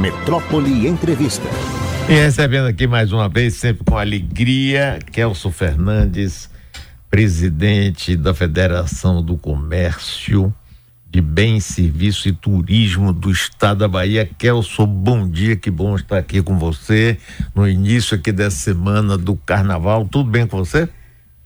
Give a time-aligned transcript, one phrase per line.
[0.00, 1.46] Metrópole Entrevista.
[2.08, 6.48] E recebendo aqui mais uma vez, sempre com alegria, Kelso Fernandes,
[7.10, 10.54] presidente da Federação do Comércio
[11.10, 14.24] de Bens, Serviço e Turismo do Estado da Bahia.
[14.38, 17.18] Kelso, bom dia, que bom estar aqui com você
[17.54, 20.08] no início aqui dessa semana do Carnaval.
[20.10, 20.88] Tudo bem com você?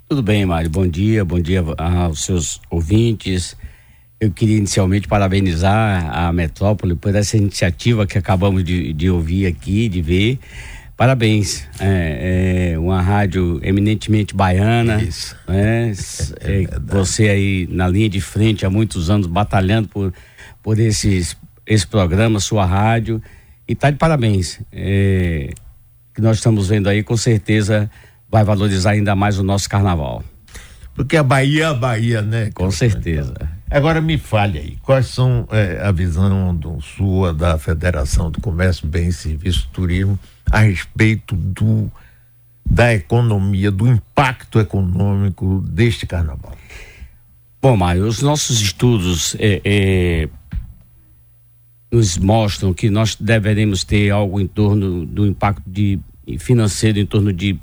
[0.08, 0.70] Tudo bem, Mário.
[0.70, 3.56] Bom dia, bom dia aos seus ouvintes.
[4.20, 9.88] Eu queria inicialmente parabenizar a Metrópole por essa iniciativa que acabamos de, de ouvir aqui,
[9.88, 10.38] de ver.
[10.96, 11.66] Parabéns.
[11.80, 15.02] É, é uma rádio eminentemente baiana.
[15.02, 15.36] Isso.
[15.46, 15.92] Né?
[16.40, 20.14] É, é você aí na linha de frente há muitos anos batalhando por,
[20.62, 23.20] por esses, esse programa, sua rádio.
[23.66, 24.60] E tá de parabéns.
[24.72, 25.50] É,
[26.14, 27.90] que nós estamos vendo aí, com certeza
[28.30, 30.22] vai valorizar ainda mais o nosso carnaval.
[30.94, 32.50] Porque a Bahia é a Bahia, né?
[32.54, 33.34] Com certeza.
[33.70, 38.86] Agora me fale aí, quais são é, a visão do, sua da Federação do Comércio,
[38.86, 40.18] Bens, Serviço Turismo
[40.50, 41.90] a respeito do
[42.66, 46.56] da economia, do impacto econômico deste carnaval?
[47.60, 50.28] Bom, Mário, os nossos estudos é, é,
[51.90, 55.98] nos mostram que nós deveremos ter algo em torno do impacto de,
[56.38, 57.58] financeiro em torno de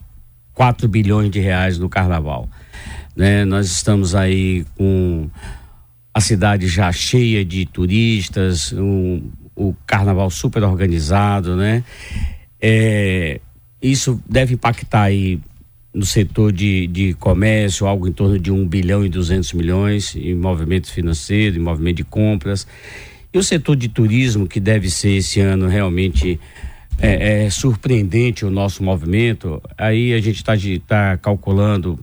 [0.53, 2.49] 4 bilhões de reais no carnaval.
[3.15, 3.45] Né?
[3.45, 5.29] Nós estamos aí com
[6.13, 11.83] a cidade já cheia de turistas, um, o carnaval super organizado, né?
[12.59, 13.39] É,
[13.81, 15.39] isso deve impactar aí
[15.93, 20.33] no setor de, de comércio, algo em torno de 1 bilhão e 200 milhões em
[20.35, 22.65] movimento financeiro, em movimento de compras.
[23.33, 26.39] E o setor de turismo, que deve ser esse ano realmente
[26.97, 30.53] é, é surpreendente o nosso movimento, aí a gente está
[30.87, 31.99] tá calculando,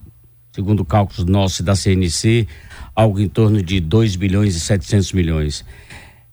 [0.52, 2.46] segundo cálculos nossos da CNC,
[2.98, 5.64] algo em torno de 2 bilhões e 700 milhões.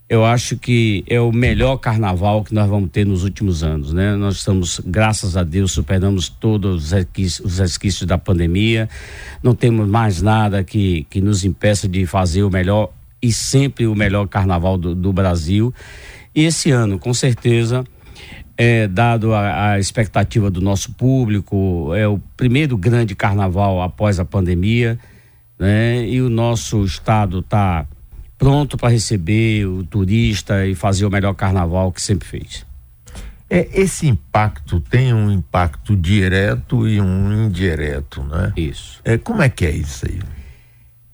[0.09, 4.15] Eu acho que é o melhor carnaval que nós vamos ter nos últimos anos, né?
[4.15, 8.89] Nós estamos, graças a Deus, superamos todos os resquícios, os resquícios da pandemia.
[9.43, 13.93] Não temos mais nada que, que nos impeça de fazer o melhor e sempre o
[13.93, 15.71] melhor carnaval do, do Brasil.
[16.33, 17.83] E esse ano, com certeza,
[18.57, 24.25] é, dado a, a, expectativa do nosso público, é o primeiro grande carnaval após a
[24.25, 24.97] pandemia
[25.57, 26.07] né?
[26.07, 27.85] E o nosso estado está
[28.37, 32.65] pronto para receber o turista e fazer o melhor carnaval que sempre fez.
[33.49, 38.51] É, esse impacto tem um impacto direto e um indireto, né?
[38.57, 38.99] Isso.
[39.05, 40.19] É, como é que é isso aí?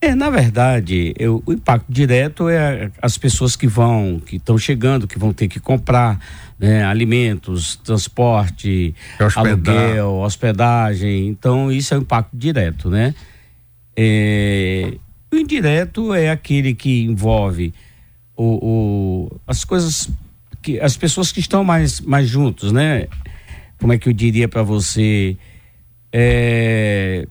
[0.00, 5.06] É, na verdade, eu, o impacto direto é as pessoas que vão, que estão chegando,
[5.06, 6.18] que vão ter que comprar
[6.58, 9.46] né, alimentos, transporte, Hospedar.
[9.46, 11.28] aluguel, hospedagem.
[11.28, 13.14] Então, isso é o impacto direto, né?
[13.96, 14.94] É,
[15.30, 17.72] o indireto é aquele que envolve
[18.36, 20.10] o, o, as coisas
[20.62, 23.08] que as pessoas que estão mais, mais juntos, né?
[23.78, 25.36] Como é que eu diria para você?
[26.12, 27.26] É,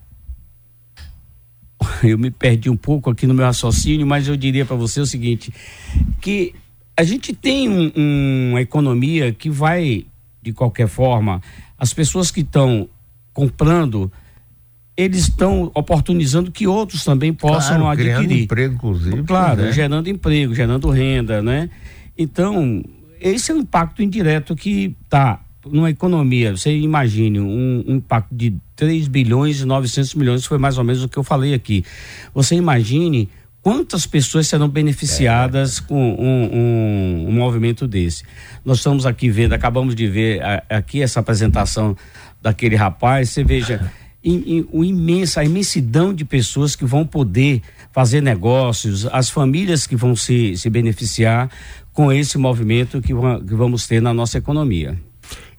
[2.04, 5.06] eu me perdi um pouco aqui no meu raciocínio, mas eu diria para você o
[5.06, 5.54] seguinte:
[6.20, 6.54] que
[6.96, 10.06] a gente tem um, um, uma economia que vai,
[10.42, 11.42] de qualquer forma,
[11.78, 12.90] as pessoas que estão
[13.34, 14.12] comprando
[14.96, 18.14] eles estão oportunizando que outros também possam claro, adquirir.
[18.14, 19.24] Gerando emprego, inclusive.
[19.24, 19.72] Claro, né?
[19.72, 21.70] gerando emprego, gerando renda, né?
[22.18, 22.84] Então,
[23.20, 26.56] esse é o impacto indireto que está numa economia.
[26.56, 31.04] Você imagine um, um, impacto de 3 bilhões e 900 milhões, foi mais ou menos
[31.04, 31.86] o que eu falei aqui.
[32.34, 33.30] Você imagine
[33.62, 35.82] quantas pessoas serão beneficiadas é.
[35.88, 38.24] com um, um, um, movimento desse.
[38.66, 41.96] Nós estamos aqui vendo, acabamos de ver a, aqui essa apresentação
[42.42, 43.92] daquele rapaz, você veja
[44.72, 47.62] o imensa, a imensidão de pessoas que vão poder
[47.92, 51.50] fazer negócios, as famílias que vão se, se beneficiar
[51.92, 54.98] com esse movimento que, que vamos ter na nossa economia.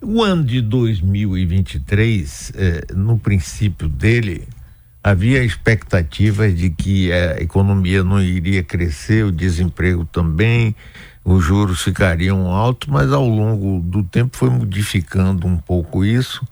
[0.00, 4.46] O ano de 2023, eh, no princípio dele,
[5.02, 10.74] havia expectativas de que a economia não iria crescer, o desemprego também,
[11.24, 16.44] os juros ficariam altos, mas ao longo do tempo foi modificando um pouco isso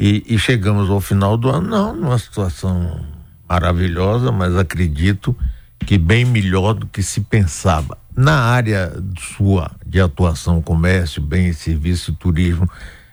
[0.00, 3.04] e, e chegamos ao final do ano, não, numa situação
[3.46, 5.36] maravilhosa, mas acredito
[5.80, 7.98] que bem melhor do que se pensava.
[8.16, 8.90] Na área
[9.36, 12.66] sua de atuação, comércio, bem, serviço e turismo,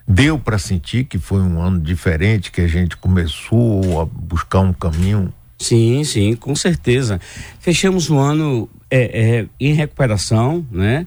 [0.08, 4.72] deu para sentir que foi um ano diferente, que a gente começou a buscar um
[4.72, 5.34] caminho?
[5.60, 7.20] Sim, sim, com certeza.
[7.60, 11.06] Fechamos o ano é, é, em recuperação, né?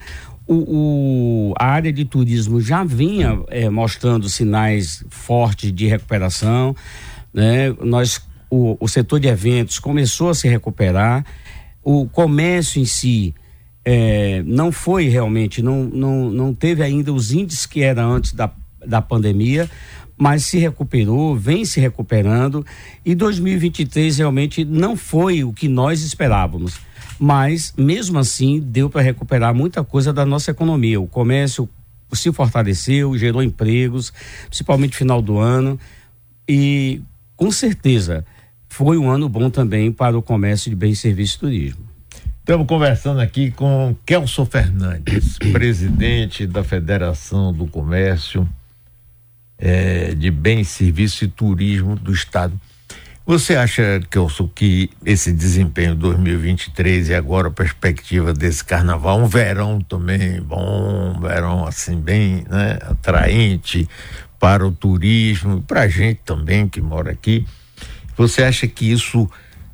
[0.50, 6.74] O, o, a área de turismo já vinha é, mostrando sinais fortes de recuperação,
[7.32, 7.72] né?
[7.80, 8.20] Nós,
[8.50, 11.24] o, o setor de eventos começou a se recuperar,
[11.84, 13.32] o comércio em si
[13.84, 18.50] é, não foi realmente, não, não, não teve ainda os índices que era antes da,
[18.84, 19.70] da pandemia,
[20.18, 22.66] mas se recuperou, vem se recuperando
[23.04, 26.89] e 2023 realmente não foi o que nós esperávamos.
[27.22, 30.98] Mas mesmo assim deu para recuperar muita coisa da nossa economia.
[30.98, 31.68] O comércio
[32.14, 34.10] se fortaleceu, gerou empregos,
[34.46, 35.78] principalmente no final do ano
[36.48, 37.02] e
[37.36, 38.24] com certeza
[38.68, 41.90] foi um ano bom também para o comércio de bens, serviços e turismo.
[42.38, 48.48] Estamos conversando aqui com Kelson Fernandes, presidente da Federação do Comércio
[49.56, 52.58] é, de Bens, Serviços e Turismo do Estado.
[53.26, 59.80] Você acha, Kelson, que esse desempenho 2023 e agora a perspectiva desse carnaval, um verão
[59.80, 63.88] também bom, um verão assim bem né, atraente
[64.38, 67.46] para o turismo, para a gente também que mora aqui,
[68.16, 69.30] você acha que isso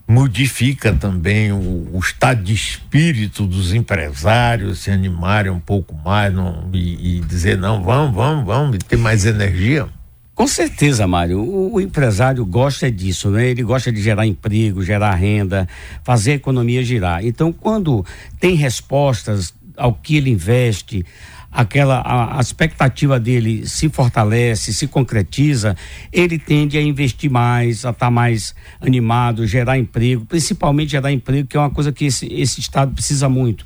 [0.08, 6.68] modifica também o, o, estado de espírito dos empresários se animarem um pouco mais não,
[6.72, 9.88] e, e, dizer não, vamos, vamos, vamos, e ter mais energia?
[10.36, 11.40] Com certeza, Mário.
[11.40, 13.48] O, o, empresário gosta disso, né?
[13.48, 15.66] Ele gosta de gerar emprego, gerar renda,
[16.04, 17.24] fazer a economia girar.
[17.24, 18.04] Então, quando
[18.38, 21.06] tem respostas ao que ele investe,
[21.50, 25.74] aquela a, a, expectativa dele se fortalece, se concretiza,
[26.12, 31.48] ele tende a investir mais, a estar tá mais animado, gerar emprego, principalmente gerar emprego,
[31.48, 33.64] que é uma coisa que esse, esse estado precisa muito.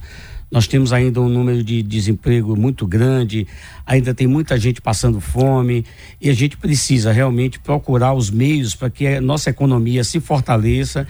[0.51, 3.47] Nós temos ainda um número de desemprego muito grande,
[3.87, 5.85] ainda tem muita gente passando fome
[6.21, 11.07] e a gente precisa realmente procurar os meios para que a nossa economia se fortaleça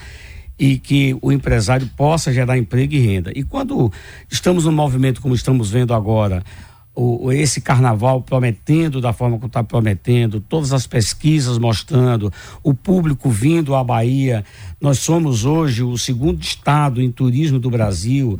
[0.59, 3.33] e que o empresário possa gerar emprego e renda.
[3.35, 3.91] E quando
[4.29, 6.45] estamos num movimento como estamos vendo agora,
[6.95, 12.31] o, esse carnaval prometendo da forma como está prometendo, todas as pesquisas mostrando,
[12.63, 14.45] o público vindo à Bahia.
[14.79, 18.39] Nós somos hoje o segundo estado em turismo do Brasil.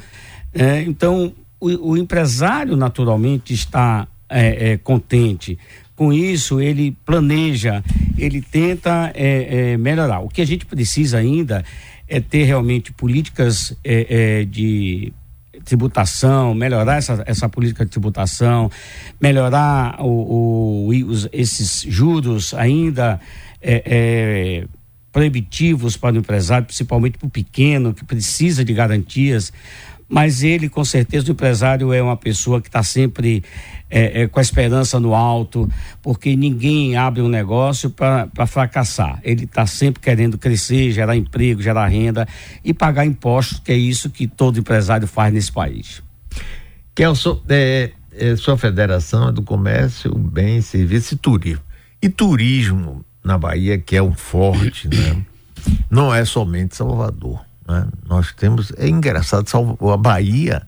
[0.53, 5.59] É, então, o, o, empresário naturalmente está é, é, contente.
[5.95, 7.85] Com isso, ele planeja,
[8.17, 10.21] ele tenta é, é, melhorar.
[10.21, 11.65] O que a gente precisa ainda
[12.09, 15.13] é ter realmente políticas é, de
[15.65, 18.71] tributação, melhorar essa, essa política de tributação,
[19.21, 23.21] melhorar o, o os, esses juros ainda
[23.61, 24.67] é, é,
[25.13, 29.53] proibitivos para o empresário, principalmente para o pequeno, que precisa de garantias
[30.11, 33.45] mas ele, com certeza, o empresário é uma pessoa que está sempre
[33.89, 35.71] é, é, com a esperança no alto,
[36.03, 39.21] porque ninguém abre um negócio para fracassar.
[39.23, 42.27] Ele está sempre querendo crescer, gerar emprego, gerar renda
[42.65, 46.03] e pagar impostos, que é isso que todo empresário faz nesse país.
[46.93, 51.63] Kelson, é, é, sua federação é do comércio, bem, serviço e turismo.
[52.03, 55.25] E turismo na Bahia, que é um forte, né?
[55.89, 57.87] não é somente Salvador né?
[58.09, 59.47] Nós temos, é engraçado,
[59.93, 60.63] a Bahia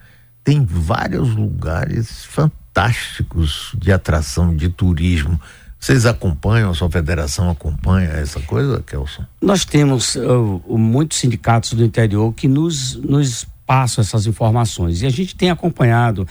[0.45, 5.41] tem vários lugares fantásticos de atração, de turismo.
[5.79, 9.25] Vocês acompanham, a sua federação acompanha essa coisa, Kelson?
[9.41, 15.11] Nós temos uh, muitos sindicatos do interior que nos, nos passam essas informações e a
[15.11, 16.27] gente tem acompanhado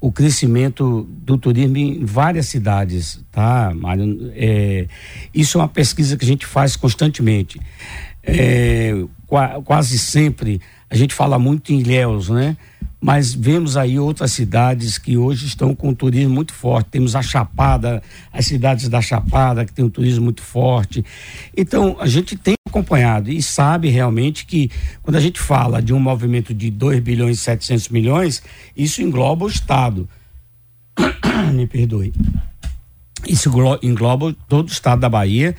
[0.00, 4.32] o crescimento do turismo em várias cidades, tá, Mário?
[4.34, 4.88] É,
[5.32, 7.60] isso é uma pesquisa que a gente faz constantemente.
[8.24, 9.04] É,
[9.64, 10.60] quase sempre
[10.92, 12.54] a gente fala muito em Ilhéus, né?
[13.00, 16.90] Mas vemos aí outras cidades que hoje estão com um turismo muito forte.
[16.90, 21.02] Temos a Chapada, as cidades da Chapada, que tem um turismo muito forte.
[21.56, 24.70] Então, a gente tem acompanhado e sabe realmente que
[25.02, 28.42] quando a gente fala de um movimento de 2 bilhões e 700 milhões,
[28.76, 30.06] isso engloba o Estado.
[31.54, 32.12] Me perdoe.
[33.26, 33.50] Isso
[33.82, 35.56] engloba todo o estado da Bahia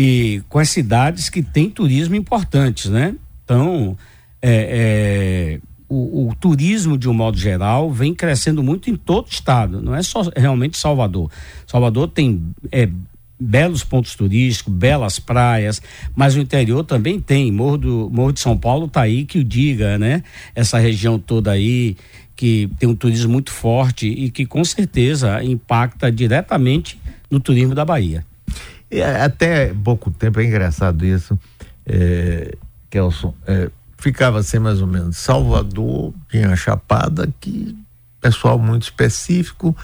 [0.00, 3.16] e com as cidades que têm turismo importantes, né?
[3.42, 3.98] Então,
[4.40, 9.28] é, é, o, o, turismo, de um modo geral, vem crescendo muito em todo o
[9.28, 11.28] estado, não é só realmente Salvador.
[11.66, 12.40] Salvador tem
[12.70, 12.88] é,
[13.40, 15.82] belos pontos turísticos, belas praias,
[16.14, 17.50] mas o interior também tem.
[17.50, 20.22] Morro, do, Morro de São Paulo está aí que o diga, né?
[20.54, 21.96] Essa região toda aí
[22.36, 27.84] que tem um turismo muito forte e que com certeza impacta diretamente no turismo da
[27.84, 28.24] Bahia.
[28.90, 31.38] E até pouco tempo, é engraçado isso,
[31.86, 32.56] é,
[32.90, 37.76] Kelson, é, ficava assim mais ou menos, Salvador tinha Chapada, que
[38.20, 39.76] pessoal muito específico,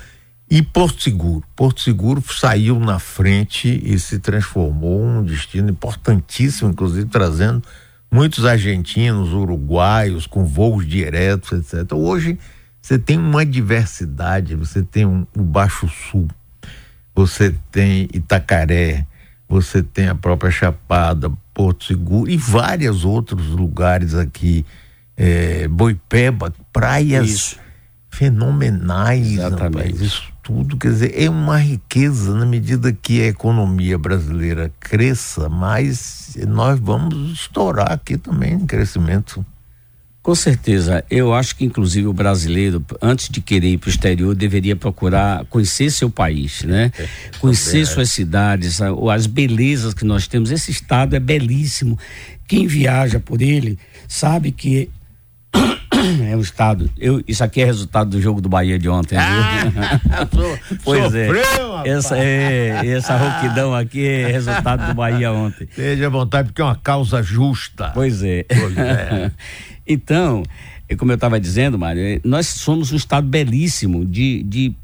[0.51, 1.45] e Porto Seguro.
[1.57, 7.63] Porto Seguro saiu na frente e se transformou um destino importantíssimo, inclusive trazendo
[8.11, 11.93] muitos argentinos, uruguaios, com voos diretos, etc.
[11.95, 12.39] Hoje
[12.81, 16.29] você tem uma diversidade, você tem um, o Baixo Sul,
[17.14, 19.06] você tem Itacaré,
[19.49, 24.64] você tem a própria Chapada, Porto Seguro e vários outros lugares aqui
[25.16, 27.56] é, Boipeba, praias Isso.
[28.11, 29.76] fenomenais, Exatamente.
[29.76, 35.49] rapaz, isso tudo, quer dizer, é uma riqueza na medida que a economia brasileira cresça,
[35.49, 39.44] mas nós vamos estourar aqui também em crescimento.
[40.25, 41.04] Com certeza.
[41.11, 45.45] Eu acho que, inclusive, o brasileiro, antes de querer ir para o exterior, deveria procurar
[45.50, 46.90] conhecer seu país, né?
[46.99, 47.85] É, conhecer é.
[47.85, 50.50] suas cidades, as belezas que nós temos.
[50.50, 51.99] Esse estado é belíssimo.
[52.49, 53.78] Quem viaja por ele
[54.09, 54.88] sabe que
[56.35, 56.91] é um estado.
[56.99, 59.17] Eu, isso aqui é resultado do jogo do Bahia de ontem.
[59.17, 60.29] Ah,
[60.85, 61.26] pois é.
[61.26, 61.88] Sofreu, é.
[61.88, 65.69] Essa, é, essa rouquidão aqui é resultado do Bahia ontem.
[65.75, 67.91] Seja à vontade, porque é uma causa justa.
[67.95, 68.45] Pois é.
[68.45, 69.31] Pois é.
[69.87, 70.43] então,
[70.99, 74.75] como eu estava dizendo, Mário, é, nós somos um estado belíssimo de, de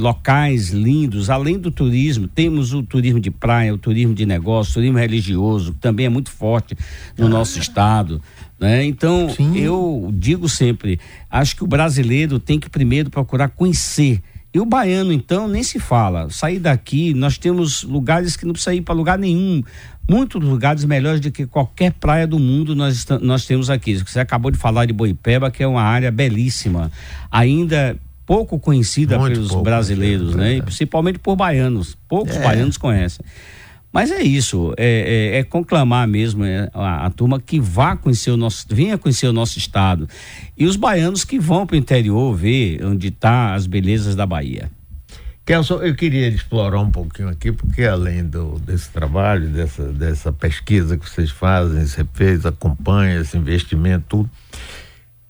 [0.00, 4.74] locais lindos, além do turismo, temos o turismo de praia, o turismo de negócio, o
[4.74, 6.76] turismo religioso, que também é muito forte
[7.18, 7.28] no ah.
[7.28, 8.22] nosso estado.
[8.62, 8.84] Né?
[8.84, 9.58] Então, Sim.
[9.58, 14.20] eu digo sempre, acho que o brasileiro tem que primeiro procurar conhecer.
[14.54, 16.30] E o baiano, então, nem se fala.
[16.30, 19.64] Sair daqui, nós temos lugares que não precisa ir para lugar nenhum.
[20.08, 23.96] Muitos lugares melhores do que qualquer praia do mundo nós, nós temos aqui.
[23.96, 26.92] Você acabou de falar de Boipeba, que é uma área belíssima.
[27.32, 30.58] Ainda pouco conhecida Muito pelos pouco, brasileiros, né?
[30.58, 31.96] E principalmente por baianos.
[32.08, 32.42] Poucos é.
[32.42, 33.24] baianos conhecem.
[33.92, 38.30] Mas é isso, é, é, é conclamar mesmo é, a, a, turma que vá conhecer
[38.30, 40.08] o nosso, venha conhecer o nosso estado.
[40.56, 44.70] E os baianos que vão para o interior ver onde está as belezas da Bahia.
[45.44, 50.96] Kelson, eu queria explorar um pouquinho aqui, porque além do, desse trabalho, dessa, dessa pesquisa
[50.96, 54.30] que vocês fazem, você fez, acompanha esse investimento, tudo,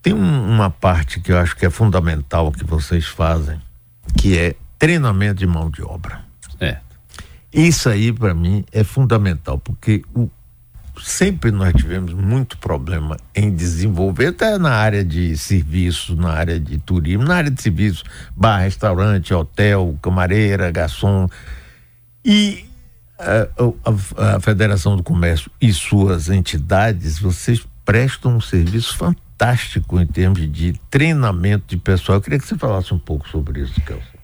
[0.02, 3.58] tem um, uma parte que eu acho que é fundamental que vocês fazem,
[4.18, 6.31] que é treinamento de mão de obra.
[7.52, 10.30] Isso aí, para mim, é fundamental, porque o,
[11.00, 16.78] sempre nós tivemos muito problema em desenvolver, até na área de serviço, na área de
[16.78, 18.04] turismo, na área de serviço,
[18.34, 21.28] bar, restaurante, hotel, camareira, garçom.
[22.24, 22.64] E
[23.18, 23.48] a,
[24.24, 30.50] a, a Federação do Comércio e suas entidades, vocês prestam um serviço fantástico em termos
[30.50, 32.18] de treinamento de pessoal.
[32.18, 34.21] Eu queria que você falasse um pouco sobre isso, Kelson.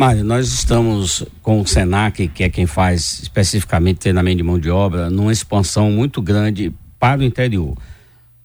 [0.00, 4.70] Mário, nós estamos com o SENAC, que é quem faz especificamente treinamento de mão de
[4.70, 7.76] obra, numa expansão muito grande para o interior.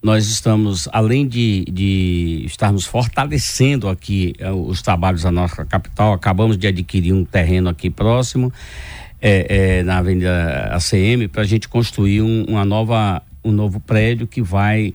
[0.03, 6.57] Nós estamos, além de, de estarmos fortalecendo aqui uh, os trabalhos da nossa capital, acabamos
[6.57, 8.51] de adquirir um terreno aqui próximo,
[9.21, 14.27] é, é, na Avenida ACM, para a gente construir um, uma nova, um novo prédio
[14.27, 14.93] que vai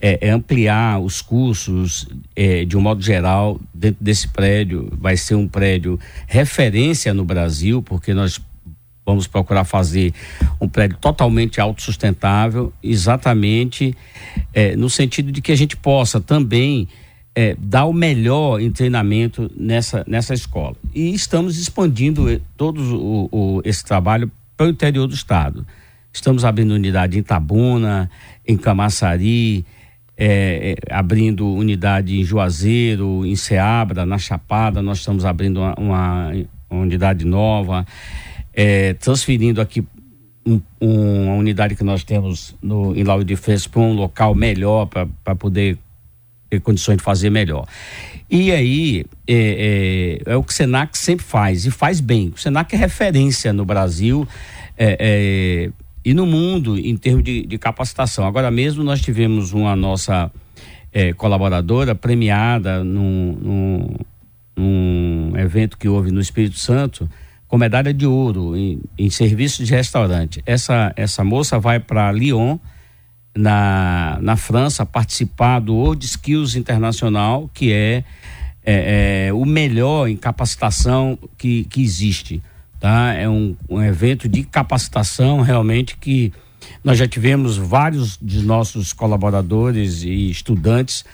[0.00, 4.88] é, é, ampliar os cursos é, de um modo geral dentro desse prédio.
[4.98, 8.40] Vai ser um prédio referência no Brasil, porque nós
[9.04, 10.14] vamos procurar fazer
[10.60, 13.94] um prédio totalmente autossustentável, exatamente
[14.54, 16.88] é, no sentido de que a gente possa também
[17.34, 20.76] é, dar o melhor em treinamento nessa, nessa escola.
[20.94, 25.66] E estamos expandindo todo o, o, esse trabalho para o interior do estado.
[26.12, 28.10] Estamos abrindo unidade em Tabuna,
[28.46, 29.64] em Camaçari,
[30.22, 36.32] é, é, abrindo unidade em Juazeiro, em Ceabra, na Chapada, nós estamos abrindo uma, uma,
[36.70, 37.86] unidade nova,
[38.52, 39.82] é, transferindo aqui
[40.44, 44.86] um, um, uma unidade que nós temos no, em Lauro de para um local melhor,
[44.86, 45.78] para poder
[46.50, 47.66] ter condições de fazer melhor.
[48.30, 52.30] E aí, é, é, é, o que o Senac sempre faz, e faz bem.
[52.36, 54.28] O Senac é referência no Brasil.
[54.76, 55.70] É, é
[56.04, 58.26] e no mundo em termos de, de capacitação.
[58.26, 60.30] Agora mesmo nós tivemos uma nossa
[60.92, 63.96] é, colaboradora premiada num, num,
[64.56, 67.08] num, evento que houve no Espírito Santo
[67.46, 70.42] com medalha de ouro em, em serviço de restaurante.
[70.46, 72.58] Essa, essa moça vai para Lyon,
[73.36, 78.04] na, na França, participar do World Skills Internacional, que é,
[78.64, 82.42] é, é o melhor em capacitação que, que existe
[82.80, 83.12] tá?
[83.12, 86.32] É um, um evento de capacitação realmente que
[86.82, 91.04] nós já tivemos vários de nossos colaboradores e estudantes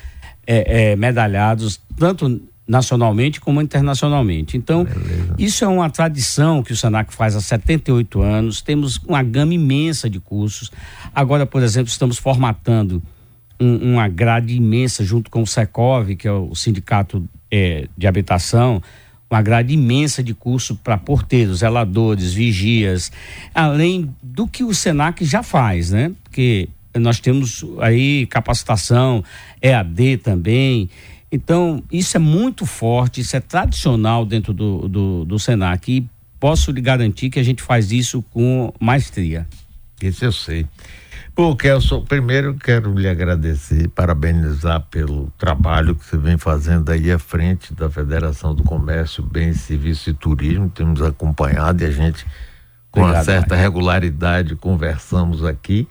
[0.47, 4.57] é, é, medalhados, tanto nacionalmente como internacionalmente.
[4.57, 5.35] Então, Beleza.
[5.39, 8.61] isso é uma tradição que o Senac faz há 78 anos.
[8.61, 10.73] Temos uma gama imensa de cursos.
[11.15, 13.03] Agora, por exemplo, estamos formatando
[13.61, 18.83] um, uma grade imensa junto com o Secov, que é o sindicato é, de habitação,
[19.31, 23.11] uma grade imensa de curso para porteiros, zeladores, vigias,
[23.55, 26.13] além do que o Senac já faz, né?
[26.23, 29.23] Porque nós temos aí capacitação,
[29.61, 30.89] EAD também.
[31.31, 36.07] Então, isso é muito forte, isso é tradicional dentro do, do, do Senac e
[36.39, 39.47] posso lhe garantir que a gente faz isso com maestria.
[40.01, 40.67] Isso eu sei.
[41.37, 47.19] Pô, Kelson, primeiro quero lhe agradecer, parabenizar pelo trabalho que você vem fazendo aí à
[47.19, 50.71] frente da Federação do Comércio, Bens, Serviços e Turismo.
[50.71, 52.25] Temos acompanhado e a gente,
[52.91, 55.87] com Obrigado, uma certa regularidade, conversamos aqui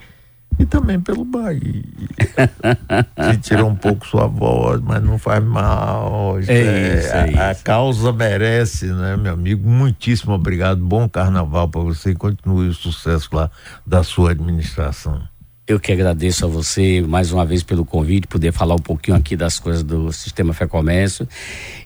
[0.58, 1.62] e também pelo Bahia.
[3.30, 6.40] que tirou um pouco sua voz, mas não faz mal.
[6.40, 9.70] É, é isso, é a, a, causa merece, né, meu amigo?
[9.70, 10.84] Muitíssimo obrigado.
[10.84, 13.52] Bom carnaval para você e continue o sucesso lá
[13.86, 15.22] da sua administração.
[15.68, 19.36] Eu que agradeço a você mais uma vez pelo convite, poder falar um pouquinho aqui
[19.36, 21.28] das coisas do Sistema Fé Comércio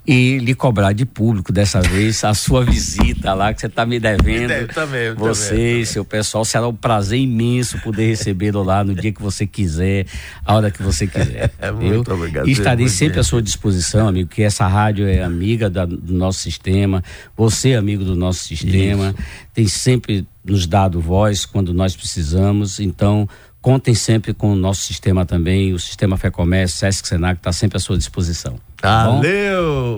[0.05, 3.97] e lhe cobrar de público dessa vez a sua visita lá que você está me
[3.97, 4.49] devendo.
[4.49, 8.93] Me também, você também, e seu pessoal, será um prazer imenso poder recebê-lo lá no
[8.93, 10.05] dia que você quiser,
[10.43, 11.49] a hora que você quiser.
[11.59, 12.47] É, muito obrigado.
[12.47, 13.21] E estarei sempre bem.
[13.21, 17.03] à sua disposição, amigo, que essa rádio é amiga da, do nosso sistema,
[17.35, 19.27] você é amigo do nosso sistema, Isso.
[19.53, 23.27] tem sempre nos dado voz quando nós precisamos, então
[23.61, 27.77] Contem sempre com o nosso sistema também, o sistema Fé Comércio, Sesc Senac está sempre
[27.77, 28.55] à sua disposição.
[28.81, 29.97] Tá Valeu!